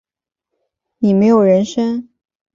[0.97, 2.09] 你没有人生